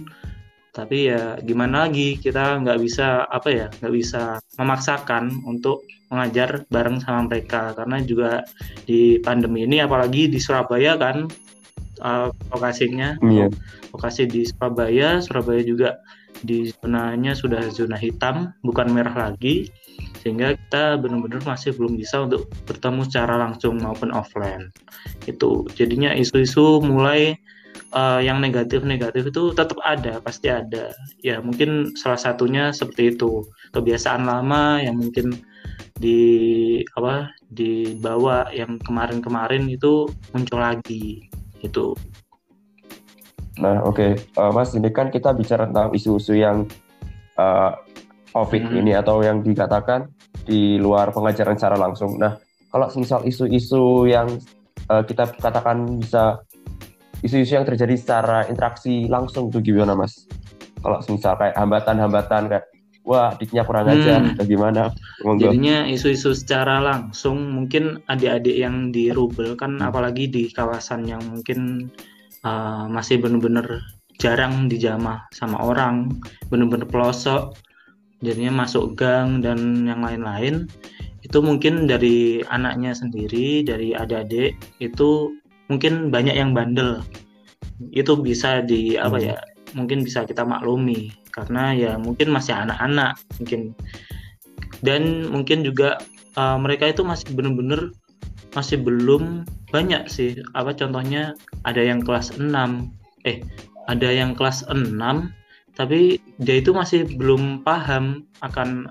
Tapi 0.74 1.13
ya 1.13 1.38
gimana 1.45 1.85
lagi? 1.85 2.17
Kita 2.17 2.57
nggak 2.65 2.81
bisa 2.81 3.29
apa 3.29 3.50
ya 3.53 3.67
nggak 3.69 3.93
bisa 3.93 4.41
memaksakan 4.57 5.45
untuk 5.45 5.85
mengajar 6.09 6.65
bareng 6.74 6.97
sama 7.05 7.29
mereka. 7.29 7.77
Karena 7.77 8.01
juga 8.01 8.41
di 8.89 9.21
pandemi 9.21 9.69
ini 9.69 9.85
apalagi 9.85 10.25
di 10.25 10.41
Surabaya 10.41 10.97
kan 10.97 11.29
uh, 12.01 12.33
lokasinya 12.51 13.21
yeah. 13.24 13.47
lokasi 13.93 14.27
di 14.27 14.43
Surabaya 14.43 15.21
Surabaya 15.24 15.62
juga 15.63 16.01
di 16.43 16.67
zonanya 16.67 17.31
sudah 17.31 17.71
zona 17.71 17.95
hitam 17.95 18.51
bukan 18.59 18.91
merah 18.91 19.31
lagi 19.31 19.71
sehingga 20.25 20.58
kita 20.58 20.98
benar-benar 20.98 21.46
masih 21.46 21.77
belum 21.77 22.01
bisa 22.01 22.25
untuk 22.25 22.50
bertemu 22.65 23.05
secara 23.05 23.38
langsung 23.38 23.77
maupun 23.77 24.10
offline 24.10 24.74
itu 25.29 25.70
jadinya 25.77 26.17
isu-isu 26.17 26.82
mulai 26.82 27.38
uh, 27.94 28.17
yang 28.17 28.41
negatif-negatif 28.41 29.29
itu 29.29 29.53
tetap 29.53 29.77
ada 29.86 30.17
pasti 30.25 30.50
ada 30.50 30.89
ya 31.22 31.38
mungkin 31.46 31.94
salah 31.94 32.17
satunya 32.17 32.74
seperti 32.74 33.13
itu 33.13 33.46
kebiasaan 33.77 34.25
lama 34.25 34.82
yang 34.82 34.98
mungkin 34.98 35.38
di 35.94 36.82
apa 36.98 37.29
dibawa 37.53 38.50
yang 38.50 38.82
kemarin-kemarin 38.82 39.70
itu 39.70 40.10
muncul 40.34 40.58
lagi 40.58 41.29
itu 41.62 41.94
nah 43.62 43.77
oke 43.86 44.01
okay. 44.01 44.12
uh, 44.41 44.50
mas 44.50 44.74
ini 44.74 44.89
kan 44.89 45.13
kita 45.13 45.38
bicara 45.38 45.70
tentang 45.70 45.94
isu-isu 45.94 46.34
yang 46.34 46.65
uh, 47.38 47.77
COVID 48.36 48.67
hmm. 48.67 48.79
ini 48.84 48.91
atau 48.91 49.24
yang 49.24 49.39
dikatakan 49.39 50.12
di 50.44 50.75
luar 50.75 51.15
pengajaran 51.15 51.56
secara 51.56 51.80
langsung. 51.80 52.20
Nah, 52.20 52.36
kalau 52.68 52.92
misal 53.00 53.24
isu-isu 53.24 54.10
yang 54.10 54.27
uh, 54.92 55.04
kita 55.08 55.32
katakan 55.39 56.01
bisa 56.04 56.44
isu-isu 57.24 57.56
yang 57.56 57.65
terjadi 57.65 57.96
secara 57.96 58.46
interaksi 58.51 59.08
langsung 59.08 59.48
itu 59.50 59.72
gimana, 59.72 59.96
Mas? 59.96 60.27
Kalau 60.84 61.00
misal 61.08 61.34
kayak 61.39 61.56
hambatan-hambatan 61.56 62.42
kayak 62.51 62.65
wah 63.06 63.34
adiknya 63.38 63.63
kurang 63.63 63.88
ajar 63.89 64.22
hmm. 64.22 64.44
gimana? 64.44 64.92
Jadinya 65.38 65.86
isu-isu 65.88 66.34
secara 66.34 66.82
langsung 66.82 67.54
mungkin 67.54 68.01
adik-adik 68.10 68.58
yang 68.58 68.89
di 68.89 69.13
Rubel 69.13 69.54
kan 69.56 69.80
hmm. 69.80 69.88
apalagi 69.88 70.27
di 70.27 70.50
kawasan 70.51 71.06
yang 71.06 71.22
mungkin 71.25 71.89
uh, 72.44 72.86
masih 72.89 73.22
benar-benar 73.22 73.82
jarang 74.20 74.68
dijamah 74.68 75.27
sama 75.32 75.62
orang, 75.62 76.12
benar-benar 76.50 76.88
pelosok 76.89 77.56
jadinya 78.24 78.63
masuk 78.65 78.95
gang 78.95 79.43
dan 79.43 79.84
yang 79.84 80.00
lain-lain 80.03 80.69
itu 81.25 81.41
mungkin 81.41 81.89
dari 81.89 82.45
anaknya 82.53 82.93
sendiri 82.93 83.65
dari 83.65 83.98
adik-adik 83.98 84.53
itu 84.77 85.34
mungkin 85.67 86.13
banyak 86.13 86.38
yang 86.38 86.53
bandel. 86.53 87.01
Itu 87.91 88.22
bisa 88.22 88.62
di 88.62 88.93
apa 88.95 89.17
ya 89.17 89.36
mungkin 89.74 90.05
bisa 90.05 90.24
kita 90.24 90.45
maklumi 90.45 91.12
karena 91.34 91.74
ya 91.74 91.91
mungkin 91.98 92.29
masih 92.29 92.53
anak-anak 92.53 93.17
mungkin. 93.41 93.74
Dan 94.86 95.34
mungkin 95.34 95.65
juga 95.65 95.98
uh, 96.38 96.62
mereka 96.62 96.93
itu 96.93 97.01
masih 97.01 97.34
benar-benar 97.34 97.89
masih 98.53 98.77
belum 98.86 99.50
banyak 99.74 100.05
sih. 100.05 100.38
Apa 100.53 100.77
contohnya 100.77 101.34
ada 101.65 101.81
yang 101.81 102.05
kelas 102.05 102.38
6 102.38 102.53
eh 103.25 103.41
ada 103.89 104.10
yang 104.13 104.38
kelas 104.38 104.62
6 104.69 104.77
tapi 105.75 106.24
dia 106.39 106.55
itu 106.63 106.72
masih 106.72 107.03
belum 107.20 107.62
paham 107.67 108.24
akan 108.39 108.89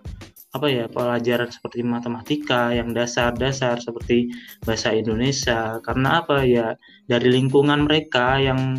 apa 0.54 0.70
ya 0.70 0.86
pelajaran 0.86 1.50
seperti 1.50 1.82
matematika 1.82 2.70
yang 2.70 2.94
dasar-dasar 2.94 3.82
seperti 3.82 4.30
bahasa 4.62 4.94
Indonesia. 4.94 5.82
Karena 5.82 6.22
apa 6.22 6.46
ya 6.46 6.78
dari 7.10 7.26
lingkungan 7.34 7.90
mereka 7.90 8.38
yang 8.38 8.78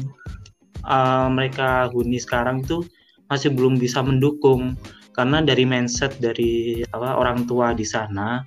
uh, 0.88 1.28
mereka 1.28 1.92
huni 1.92 2.16
sekarang 2.16 2.64
itu 2.64 2.88
masih 3.28 3.52
belum 3.52 3.76
bisa 3.76 4.00
mendukung. 4.00 4.80
Karena 5.12 5.44
dari 5.44 5.68
mindset 5.68 6.16
dari 6.24 6.84
apa 6.96 7.20
orang 7.20 7.44
tua 7.44 7.76
di 7.76 7.84
sana 7.84 8.44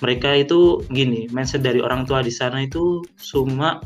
mereka 0.00 0.32
itu 0.32 0.80
gini 0.88 1.28
mindset 1.28 1.60
dari 1.60 1.80
orang 1.80 2.08
tua 2.08 2.24
di 2.24 2.32
sana 2.32 2.64
itu 2.64 3.04
cuma 3.20 3.80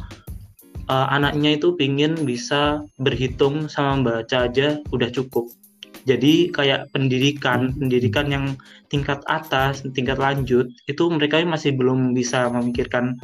uh, 0.88 1.06
anaknya 1.12 1.56
itu 1.56 1.76
pingin 1.76 2.16
bisa 2.24 2.84
berhitung 3.00 3.68
sama 3.70 4.00
membaca 4.00 4.48
aja 4.48 4.80
udah 4.92 5.08
cukup. 5.12 5.48
Jadi 6.04 6.52
kayak 6.52 6.92
pendidikan 6.92 7.72
pendidikan 7.72 8.28
yang 8.28 8.46
tingkat 8.92 9.24
atas 9.24 9.80
tingkat 9.96 10.20
lanjut 10.20 10.68
itu 10.84 11.04
mereka 11.08 11.40
masih 11.48 11.72
belum 11.72 12.12
bisa 12.12 12.52
memikirkan 12.52 13.16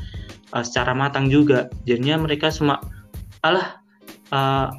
uh, 0.57 0.64
secara 0.64 0.97
matang 0.97 1.29
juga. 1.29 1.69
Jadinya 1.85 2.25
mereka 2.25 2.49
semua 2.49 2.81
alah 3.45 3.76
uh, 4.33 4.73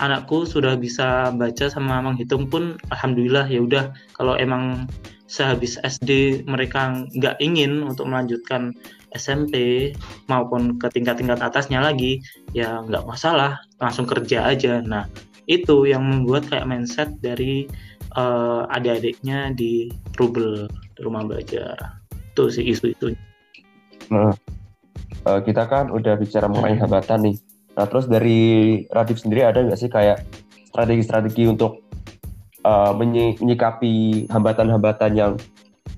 anakku 0.00 0.48
sudah 0.48 0.74
bisa 0.74 1.30
baca 1.36 1.68
sama 1.68 2.00
menghitung 2.00 2.48
pun 2.48 2.80
alhamdulillah 2.88 3.44
ya 3.44 3.60
udah. 3.60 3.84
Kalau 4.16 4.40
emang 4.40 4.88
sehabis 5.28 5.76
SD 5.84 6.42
mereka 6.48 7.04
nggak 7.12 7.36
ingin 7.44 7.84
untuk 7.84 8.08
melanjutkan 8.08 8.72
SMP 9.14 9.90
maupun 10.26 10.76
ke 10.76 10.90
tingkat-tingkat 10.90 11.38
atasnya 11.40 11.80
lagi 11.80 12.20
ya 12.52 12.82
nggak 12.82 13.06
masalah 13.06 13.62
langsung 13.78 14.04
kerja 14.04 14.50
aja. 14.50 14.82
Nah 14.82 15.06
itu 15.46 15.86
yang 15.88 16.02
membuat 16.02 16.50
kayak 16.50 16.66
mindset 16.66 17.10
dari 17.22 17.70
uh, 18.18 18.66
adik-adiknya 18.74 19.54
di 19.54 19.88
Rubel 20.18 20.66
rumah 21.00 21.22
belajar. 21.24 22.02
Itu 22.34 22.50
sih 22.50 22.66
isu 22.66 22.84
itu. 22.90 23.06
Nah 24.10 24.34
uh, 25.24 25.40
kita 25.40 25.70
kan 25.70 25.94
udah 25.94 26.18
bicara 26.18 26.50
mengenai 26.50 26.76
hambatan 26.76 27.30
nih. 27.30 27.36
Nah 27.74 27.86
terus 27.86 28.06
dari 28.10 28.42
Radif 28.90 29.22
sendiri 29.22 29.46
ada 29.46 29.62
nggak 29.62 29.78
sih 29.78 29.90
kayak 29.90 30.26
strategi-strategi 30.74 31.46
untuk 31.46 31.86
uh, 32.66 32.90
menyikapi 32.96 34.26
hambatan-hambatan 34.26 35.12
yang 35.14 35.32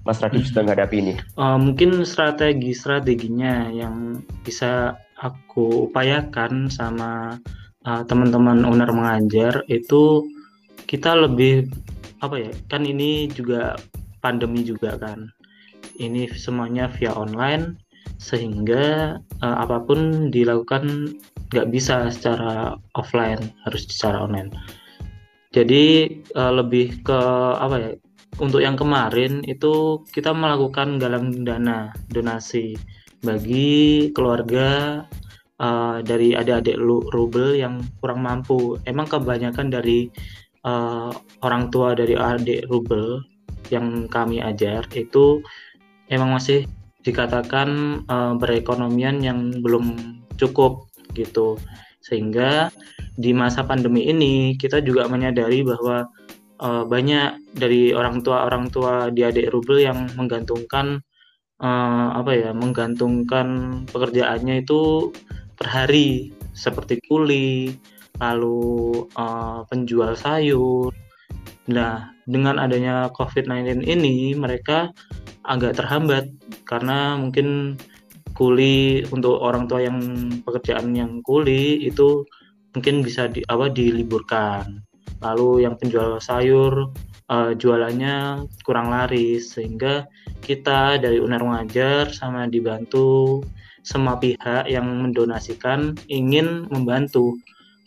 Mas 0.06 0.22
Radif 0.22 0.46
sedang 0.46 0.70
hadapi 0.70 1.02
ini? 1.02 1.14
Uh, 1.34 1.58
mungkin 1.58 2.06
strategi-strateginya 2.06 3.74
yang 3.74 4.22
bisa 4.46 4.94
aku 5.18 5.90
upayakan 5.90 6.70
sama 6.70 7.42
uh, 7.82 8.02
teman-teman 8.06 8.62
owner 8.62 8.86
mengajar 8.94 9.66
itu 9.66 10.22
kita 10.86 11.18
lebih 11.18 11.66
apa 12.22 12.38
ya 12.38 12.52
kan 12.70 12.86
ini 12.86 13.26
juga 13.34 13.74
pandemi 14.22 14.62
juga 14.62 14.94
kan. 14.96 15.26
Ini 15.98 16.30
semuanya 16.38 16.86
via 16.86 17.10
online 17.10 17.74
sehingga 18.22 19.18
uh, 19.42 19.56
apa 19.58 19.82
pun 19.82 20.30
dilakukan 20.30 21.16
nggak 21.50 21.68
bisa 21.74 22.08
secara 22.14 22.78
offline 22.94 23.42
harus 23.66 23.90
secara 23.90 24.22
online. 24.22 24.54
Jadi 25.50 26.20
uh, 26.36 26.52
lebih 26.52 27.00
ke 27.00 27.20
apa 27.56 27.76
ya 27.80 27.90
untuk 28.36 28.60
yang 28.60 28.76
kemarin 28.76 29.40
itu 29.48 30.04
kita 30.12 30.36
melakukan 30.36 31.00
galang 31.00 31.32
dana 31.46 31.92
donasi 32.12 32.76
bagi 33.24 34.12
keluarga 34.12 35.00
uh, 35.60 36.04
dari 36.04 36.36
adik-adik 36.36 36.76
rubel 37.12 37.56
yang 37.56 37.80
kurang 38.00 38.20
mampu. 38.20 38.76
Emang 38.84 39.08
kebanyakan 39.08 39.72
dari 39.72 40.12
uh, 40.68 41.10
orang 41.40 41.72
tua 41.72 41.96
dari 41.96 42.12
adik 42.12 42.68
rubel 42.68 43.24
yang 43.72 44.06
kami 44.06 44.38
ajar 44.38 44.86
itu 44.94 45.42
emang 46.12 46.36
masih 46.36 46.68
dikatakan 47.02 48.02
uh, 48.10 48.34
berekonomian 48.36 49.22
yang 49.24 49.38
belum 49.64 49.96
cukup 50.36 50.86
gitu. 51.16 51.56
Sehingga 52.04 52.70
di 53.16 53.32
masa 53.32 53.64
pandemi 53.64 54.06
ini 54.06 54.54
kita 54.60 54.84
juga 54.84 55.08
menyadari 55.08 55.64
bahwa 55.64 56.06
uh, 56.60 56.84
banyak 56.84 57.40
dari 57.52 57.92
orang 57.92 58.20
tua 58.24 58.46
orang 58.48 58.68
tua 58.72 59.08
di 59.12 59.24
adik 59.24 59.52
rubel 59.52 59.82
yang 59.82 60.08
menggantungkan 60.16 61.00
uh, 61.60 62.08
apa 62.16 62.32
ya 62.32 62.50
menggantungkan 62.52 63.48
pekerjaannya 63.88 64.64
itu 64.64 65.12
per 65.56 65.66
hari 65.68 66.32
seperti 66.56 67.00
kuli 67.04 67.76
lalu 68.16 69.04
uh, 69.16 69.64
penjual 69.68 70.16
sayur. 70.16 70.92
Nah 71.68 72.12
dengan 72.24 72.56
adanya 72.58 73.12
COVID-19 73.12 73.84
ini 73.84 74.32
mereka 74.32 74.90
agak 75.46 75.78
terhambat 75.78 76.26
karena 76.66 77.14
mungkin 77.14 77.78
kuli 78.36 79.06
untuk 79.14 79.40
orang 79.40 79.64
tua 79.70 79.86
yang 79.86 79.98
pekerjaan 80.44 80.92
yang 80.92 81.24
kuli 81.24 81.86
itu 81.86 82.26
mungkin 82.76 83.00
bisa 83.00 83.30
di 83.32 83.40
apa 83.48 83.72
diliburkan 83.72 84.85
lalu 85.20 85.64
yang 85.64 85.74
penjual 85.80 86.18
sayur 86.20 86.92
uh, 87.30 87.52
jualannya 87.54 88.46
kurang 88.62 88.90
laris 88.92 89.54
sehingga 89.56 90.06
kita 90.42 90.98
dari 91.02 91.18
Unar 91.18 91.42
Mengajar 91.42 92.10
sama 92.12 92.46
dibantu 92.46 93.42
semua 93.86 94.18
pihak 94.18 94.66
yang 94.66 94.86
mendonasikan 94.86 95.94
ingin 96.10 96.66
membantu 96.70 97.38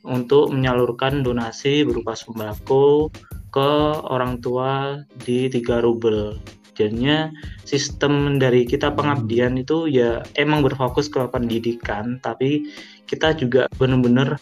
untuk 0.07 0.55
menyalurkan 0.55 1.27
donasi 1.27 1.83
berupa 1.83 2.15
sembako 2.15 3.11
ke 3.51 3.69
orang 4.07 4.39
tua 4.39 5.03
di 5.27 5.51
tiga 5.51 5.83
rubel. 5.83 6.39
Jadinya 6.79 7.27
sistem 7.67 8.39
dari 8.39 8.63
kita 8.63 8.95
pengabdian 8.95 9.59
itu 9.59 9.91
ya 9.91 10.23
emang 10.39 10.63
berfokus 10.63 11.11
ke 11.11 11.19
pendidikan, 11.27 12.23
tapi 12.23 12.71
kita 13.03 13.35
juga 13.35 13.67
benar-benar 13.75 14.39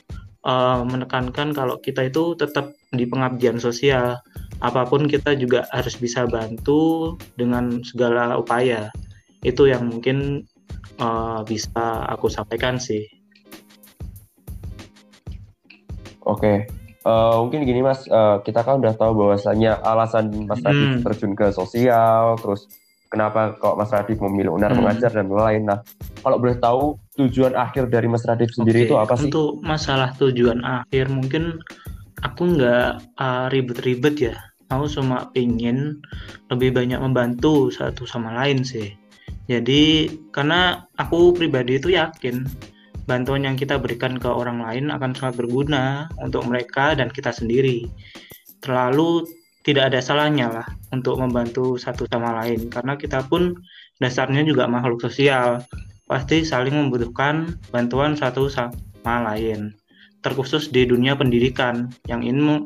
uh, 0.48 0.82
menekankan 0.88 1.52
kalau 1.52 1.76
kita 1.84 2.08
itu 2.08 2.34
tetap 2.40 2.72
di 2.96 3.04
pengabdian 3.04 3.60
sosial. 3.60 4.24
Apa 4.64 4.88
pun 4.88 5.06
kita 5.06 5.38
juga 5.38 5.68
harus 5.70 6.00
bisa 6.00 6.26
bantu 6.26 7.14
dengan 7.36 7.84
segala 7.84 8.40
upaya. 8.40 8.90
Itu 9.44 9.70
yang 9.70 9.92
mungkin 9.92 10.48
uh, 10.98 11.44
bisa 11.46 12.08
aku 12.10 12.32
sampaikan 12.32 12.80
sih. 12.82 13.06
Oke, 16.28 16.68
uh, 17.08 17.40
mungkin 17.40 17.64
gini 17.64 17.80
mas, 17.80 18.04
uh, 18.12 18.44
kita 18.44 18.60
kan 18.68 18.84
udah 18.84 18.92
tahu 19.00 19.16
bahwasanya 19.16 19.80
alasan 19.80 20.28
Mas 20.44 20.60
hmm. 20.60 21.08
terjun 21.08 21.40
ke 21.40 21.56
sosial, 21.56 22.36
terus 22.44 22.68
kenapa 23.08 23.56
kok 23.58 23.76
Mas 23.80 23.92
Radif 23.92 24.20
memilih 24.20 24.56
Unar 24.56 24.72
hmm. 24.72 24.80
mengajar 24.84 25.12
dan 25.12 25.28
lain. 25.32 25.68
Nah, 25.68 25.80
kalau 26.22 26.38
boleh 26.40 26.58
tahu 26.60 26.96
tujuan 27.18 27.56
akhir 27.56 27.90
dari 27.90 28.08
Mas 28.08 28.28
Radif 28.28 28.54
sendiri 28.54 28.86
okay. 28.86 28.88
itu 28.92 28.96
apa 28.96 29.14
sih? 29.18 29.30
Untuk 29.32 29.60
masalah 29.64 30.14
tujuan 30.20 30.62
akhir 30.64 31.10
mungkin 31.10 31.60
aku 32.22 32.58
nggak 32.58 33.18
uh, 33.20 33.48
ribet-ribet 33.52 34.16
ya. 34.32 34.36
Aku 34.68 34.92
cuma 34.92 35.32
ingin 35.32 36.04
lebih 36.52 36.76
banyak 36.76 37.00
membantu 37.00 37.72
satu 37.72 38.04
sama 38.04 38.36
lain 38.36 38.68
sih. 38.68 38.92
Jadi 39.48 40.12
karena 40.36 40.84
aku 41.00 41.32
pribadi 41.32 41.80
itu 41.80 41.96
yakin 41.96 42.44
bantuan 43.08 43.48
yang 43.48 43.56
kita 43.56 43.80
berikan 43.80 44.20
ke 44.20 44.28
orang 44.28 44.60
lain 44.60 44.92
akan 44.92 45.16
sangat 45.16 45.40
berguna 45.40 46.12
untuk 46.20 46.44
mereka 46.44 46.92
dan 47.00 47.08
kita 47.08 47.32
sendiri. 47.32 47.88
Terlalu 48.60 49.24
tidak 49.68 49.92
ada 49.92 50.00
salahnya 50.00 50.48
lah 50.48 50.68
untuk 50.96 51.20
membantu 51.20 51.76
satu 51.76 52.08
sama 52.08 52.40
lain. 52.40 52.72
Karena 52.72 52.96
kita 52.96 53.28
pun 53.28 53.60
dasarnya 54.00 54.48
juga 54.48 54.64
makhluk 54.72 55.04
sosial. 55.04 55.60
Pasti 56.08 56.48
saling 56.48 56.72
membutuhkan 56.72 57.60
bantuan 57.76 58.16
satu 58.16 58.48
sama 58.48 59.28
lain. 59.28 59.76
Terkhusus 60.24 60.72
di 60.72 60.88
dunia 60.88 61.20
pendidikan. 61.20 61.92
Yang 62.08 62.22
ini 62.32 62.64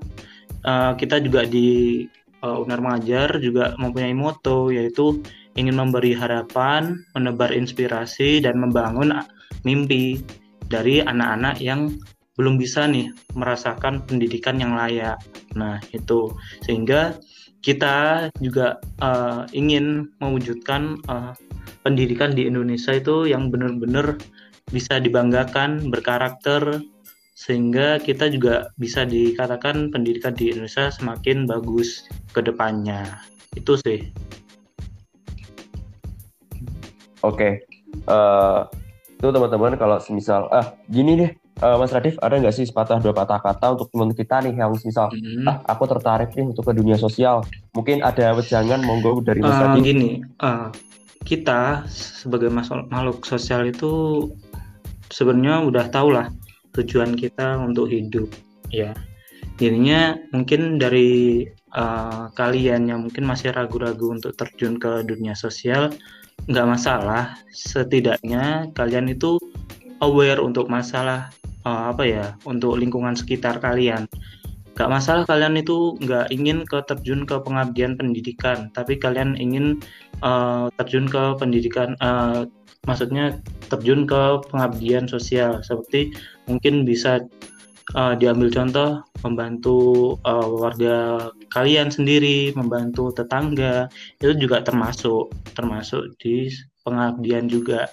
uh, 0.61 0.93
kita 0.93 1.17
juga 1.25 1.49
di 1.49 2.05
uh, 2.45 2.61
Unar 2.61 2.77
Mengajar 2.77 3.41
juga 3.41 3.73
mempunyai 3.81 4.13
moto 4.13 4.69
yaitu 4.69 5.25
ingin 5.57 5.73
memberi 5.73 6.13
harapan, 6.13 7.01
menebar 7.17 7.49
inspirasi 7.49 8.45
dan 8.45 8.61
membangun 8.61 9.25
mimpi 9.65 10.21
dari 10.69 11.01
anak-anak 11.01 11.57
yang 11.59 11.91
belum 12.39 12.55
bisa 12.55 12.87
nih 12.87 13.11
merasakan 13.35 14.03
pendidikan 14.07 14.59
yang 14.59 14.75
layak. 14.75 15.19
Nah, 15.55 15.83
itu 15.91 16.31
sehingga 16.63 17.19
kita 17.61 18.27
juga 18.41 18.81
uh, 19.03 19.45
ingin 19.53 20.09
mewujudkan 20.17 20.97
uh, 21.05 21.37
pendidikan 21.85 22.33
di 22.33 22.49
Indonesia 22.49 22.97
itu 22.97 23.29
yang 23.29 23.53
benar-benar 23.53 24.17
bisa 24.71 24.97
dibanggakan, 24.97 25.91
berkarakter 25.91 26.81
sehingga 27.35 27.97
kita 27.97 28.29
juga 28.29 28.69
bisa 28.77 29.01
dikatakan 29.01 29.89
pendidikan 29.89 30.37
di 30.37 30.53
Indonesia 30.53 30.93
semakin 30.93 31.49
bagus 31.49 32.05
ke 32.37 32.41
depannya. 32.41 33.05
Itu 33.57 33.81
sih. 33.81 34.09
Oke. 37.21 37.37
Okay. 37.37 37.53
Uh, 38.07 38.13
eh, 38.13 38.61
itu 39.21 39.29
teman-teman 39.29 39.77
kalau 39.77 40.01
semisal 40.01 40.49
ah 40.49 40.73
gini 40.89 41.13
deh 41.13 41.31
uh, 41.61 41.77
Mas 41.77 41.93
Radif 41.93 42.17
ada 42.19 42.35
nggak 42.41 42.55
sih 42.57 42.65
sepatah 42.67 42.97
dua 42.99 43.13
patah 43.13 43.39
kata 43.39 43.77
untuk 43.77 43.87
teman 43.93 44.11
kita 44.11 44.41
nih 44.43 44.53
yang 44.57 44.73
misal 44.73 45.07
hmm. 45.13 45.47
ah 45.47 45.57
aku 45.69 45.85
tertarik 45.87 46.33
nih 46.33 46.49
untuk 46.49 46.67
ke 46.67 46.73
dunia 46.75 46.97
sosial. 46.97 47.45
Mungkin 47.77 48.03
ada 48.03 48.35
wejangan 48.35 48.81
monggo 48.83 49.21
dari 49.23 49.39
Mas 49.39 49.55
uh, 49.55 49.71
Radif. 49.71 49.85
gini 49.85 50.09
uh, 50.41 50.67
kita 51.21 51.85
sebagai 51.87 52.49
makhluk 52.51 53.23
sosial 53.23 53.69
itu 53.69 54.25
sebenarnya 55.13 55.61
udah 55.61 55.85
tahu 55.93 56.17
lah 56.17 56.27
tujuan 56.73 57.13
kita 57.13 57.61
untuk 57.61 57.87
hidup 57.87 58.27
ya. 58.73 58.91
Jadinya 59.61 60.17
mungkin 60.33 60.81
dari 60.81 61.45
uh, 61.77 62.33
kalian 62.33 62.89
yang 62.89 63.05
mungkin 63.05 63.29
masih 63.29 63.53
ragu-ragu 63.53 64.09
untuk 64.09 64.33
terjun 64.33 64.81
ke 64.81 65.05
dunia 65.05 65.37
sosial 65.37 65.93
nggak 66.49 66.67
masalah. 66.67 67.37
Setidaknya 67.53 68.73
kalian 68.73 69.13
itu 69.13 69.37
aware 70.01 70.41
untuk 70.41 70.65
masalah 70.65 71.29
uh, 71.65 71.91
apa 71.93 72.03
ya 72.03 72.25
untuk 72.47 72.77
lingkungan 72.77 73.13
sekitar 73.13 73.59
kalian. 73.61 74.05
Gak 74.71 74.87
masalah 74.87 75.27
kalian 75.27 75.59
itu 75.59 75.99
nggak 75.99 76.31
ingin 76.31 76.63
ke 76.63 76.79
terjun 76.87 77.27
ke 77.27 77.35
pengabdian 77.43 77.99
pendidikan 77.99 78.71
tapi 78.71 78.95
kalian 78.95 79.35
ingin 79.35 79.83
uh, 80.23 80.71
terjun 80.79 81.11
ke 81.11 81.35
pendidikan 81.35 81.93
uh, 81.99 82.47
maksudnya 82.87 83.37
terjun 83.67 84.07
ke 84.07 84.41
pengabdian 84.49 85.05
sosial. 85.05 85.59
Seperti 85.61 86.15
mungkin 86.47 86.87
bisa 86.87 87.21
uh, 87.95 88.13
diambil 88.15 88.49
contoh 88.49 88.89
membantu 89.21 89.79
uh, 90.25 90.47
warga 90.49 91.29
kalian 91.53 91.91
sendiri 91.91 92.55
membantu 92.55 93.11
tetangga 93.13 93.91
itu 94.23 94.33
juga 94.37 94.63
termasuk 94.63 95.29
termasuk 95.53 96.15
di 96.21 96.49
pengabdian 96.87 97.45
juga. 97.51 97.91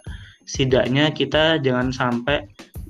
Setidaknya 0.49 1.13
kita 1.13 1.61
jangan 1.61 1.93
sampai 1.93 2.49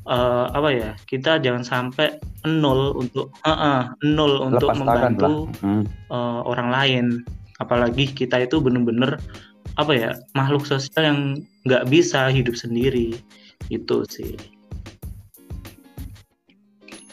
uh, 0.09 0.51
apa 0.57 0.69
ya 0.73 0.91
kita 1.05 1.39
jangan 1.39 1.63
sampai 1.63 2.17
nol 2.49 2.97
untuk 2.97 3.31
uh, 3.45 3.53
uh, 3.53 3.83
nol 4.03 4.49
untuk 4.49 4.73
membantu 4.75 5.53
hmm. 5.61 5.85
uh, 6.09 6.41
orang 6.49 6.69
lain 6.73 7.07
apalagi 7.61 8.09
kita 8.09 8.49
itu 8.49 8.59
benar-benar 8.59 9.21
apa 9.77 9.93
ya 9.95 10.11
makhluk 10.35 10.67
sosial 10.67 11.05
yang 11.05 11.21
nggak 11.69 11.87
bisa 11.93 12.33
hidup 12.33 12.57
sendiri 12.57 13.15
itu 13.69 13.97
sih 14.09 14.35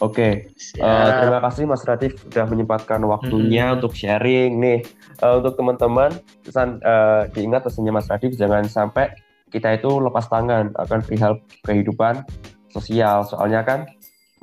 Oke, 0.03 0.51
okay. 0.51 0.83
uh, 0.83 1.23
terima 1.23 1.39
kasih 1.39 1.63
Mas 1.71 1.87
Radif 1.87 2.19
sudah 2.19 2.43
menyempatkan 2.51 2.99
waktunya 3.07 3.71
hmm. 3.71 3.79
untuk 3.79 3.95
sharing 3.95 4.59
nih. 4.59 4.83
Uh, 5.23 5.39
untuk 5.39 5.55
teman-teman, 5.55 6.11
pesan 6.43 6.83
uh, 6.83 7.31
diingat 7.31 7.63
pesannya 7.63 7.95
Mas 7.95 8.11
Radif 8.11 8.35
jangan 8.35 8.67
sampai 8.67 9.15
kita 9.55 9.79
itu 9.79 9.87
lepas 9.87 10.27
tangan 10.27 10.75
akan 10.75 10.99
perihal 10.99 11.39
kehidupan 11.63 12.27
sosial. 12.75 13.23
Soalnya 13.23 13.63
kan 13.63 13.87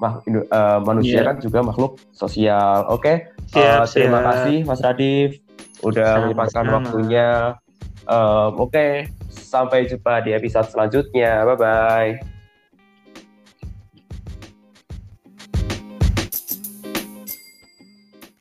uh, 0.01 0.81
manusia 0.81 1.21
yeah. 1.21 1.27
kan 1.29 1.37
juga 1.39 1.61
makhluk 1.61 2.01
sosial. 2.17 2.89
Oke, 2.89 3.29
okay? 3.53 3.61
uh, 3.61 3.85
terima 3.85 4.25
kasih 4.25 4.65
Mas 4.65 4.81
Radif 4.81 5.39
udah 5.85 6.27
menyempatkan 6.27 6.65
waktunya. 6.73 7.61
Uh, 8.09 8.51
Oke, 8.59 8.73
okay. 8.73 8.93
sampai 9.29 9.87
jumpa 9.87 10.25
di 10.25 10.33
episode 10.33 10.67
selanjutnya. 10.73 11.45
Bye 11.45 11.59
bye. 11.59 12.32